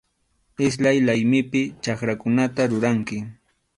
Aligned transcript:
Iskay 0.67 0.97
laymipi 1.07 1.61
chakrakunata 1.83 2.69
ruranki. 2.71 3.19